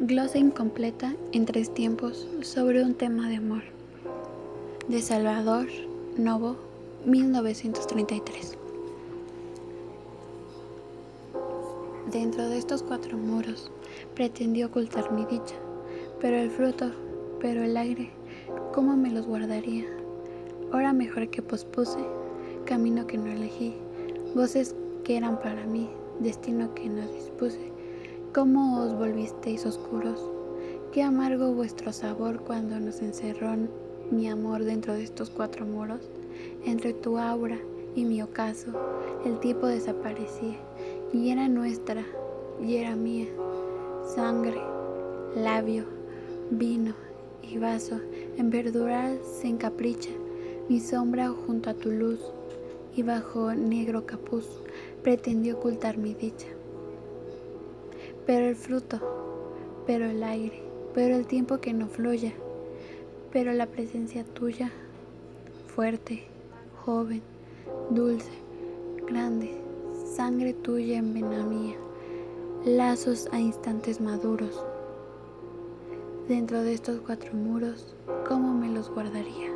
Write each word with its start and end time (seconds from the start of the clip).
Glosa 0.00 0.38
incompleta 0.38 1.14
en 1.30 1.46
tres 1.46 1.72
tiempos 1.72 2.26
sobre 2.42 2.82
un 2.82 2.94
tema 2.94 3.28
de 3.28 3.36
amor. 3.36 3.62
De 4.88 5.00
Salvador 5.00 5.68
Novo, 6.16 6.56
1933. 7.06 8.58
Dentro 12.10 12.48
de 12.48 12.58
estos 12.58 12.82
cuatro 12.82 13.16
muros 13.16 13.70
pretendí 14.16 14.64
ocultar 14.64 15.12
mi 15.12 15.26
dicha, 15.26 15.54
pero 16.20 16.38
el 16.38 16.50
fruto, 16.50 16.90
pero 17.40 17.62
el 17.62 17.76
aire, 17.76 18.10
¿cómo 18.74 18.96
me 18.96 19.12
los 19.12 19.28
guardaría? 19.28 19.84
Hora 20.72 20.92
mejor 20.92 21.30
que 21.30 21.40
pospuse, 21.40 22.04
camino 22.64 23.06
que 23.06 23.16
no 23.16 23.30
elegí, 23.30 23.76
voces 24.34 24.74
que 25.04 25.16
eran 25.16 25.40
para 25.40 25.64
mí, 25.66 25.88
destino 26.18 26.74
que 26.74 26.88
no 26.88 27.06
dispuse 27.12 27.72
¿Cómo 28.34 28.82
os 28.82 28.92
volvisteis 28.98 29.64
oscuros? 29.64 30.20
Qué 30.90 31.04
amargo 31.04 31.54
vuestro 31.54 31.92
sabor 31.92 32.40
cuando 32.40 32.80
nos 32.80 33.00
encerró 33.00 33.50
mi 34.10 34.28
amor 34.28 34.64
dentro 34.64 34.92
de 34.94 35.04
estos 35.04 35.30
cuatro 35.30 35.64
muros. 35.64 36.00
Entre 36.64 36.94
tu 36.94 37.16
aura 37.16 37.60
y 37.94 38.04
mi 38.04 38.22
ocaso, 38.22 38.72
el 39.24 39.38
tiempo 39.38 39.68
desaparecía 39.68 40.58
y 41.12 41.30
era 41.30 41.48
nuestra 41.48 42.04
y 42.60 42.74
era 42.74 42.96
mía. 42.96 43.28
Sangre, 44.04 44.60
labio, 45.36 45.84
vino 46.50 46.92
y 47.40 47.58
vaso, 47.58 48.00
en 48.36 48.50
verdura 48.50 49.14
se 49.22 49.46
encapricha 49.46 50.10
mi 50.68 50.80
sombra 50.80 51.28
junto 51.28 51.70
a 51.70 51.74
tu 51.74 51.92
luz 51.92 52.18
y 52.96 53.04
bajo 53.04 53.54
negro 53.54 54.06
capuz 54.06 54.44
pretendió 55.04 55.56
ocultar 55.56 55.98
mi 55.98 56.14
dicha 56.14 56.48
pero 58.26 58.46
el 58.46 58.56
fruto, 58.56 59.00
pero 59.86 60.06
el 60.06 60.22
aire, 60.22 60.62
pero 60.94 61.16
el 61.16 61.26
tiempo 61.26 61.58
que 61.58 61.72
no 61.72 61.86
fluya, 61.86 62.32
pero 63.32 63.52
la 63.52 63.66
presencia 63.66 64.24
tuya, 64.24 64.70
fuerte, 65.66 66.24
joven, 66.84 67.22
dulce, 67.90 68.30
grande, 69.06 69.60
sangre 70.16 70.54
tuya 70.54 70.98
en 70.98 71.12
vena 71.12 71.44
mía, 71.44 71.76
lazos 72.64 73.28
a 73.32 73.40
instantes 73.40 74.00
maduros. 74.00 74.64
Dentro 76.28 76.62
de 76.62 76.72
estos 76.72 77.00
cuatro 77.00 77.34
muros, 77.34 77.94
¿cómo 78.26 78.54
me 78.54 78.70
los 78.70 78.88
guardaría? 78.88 79.52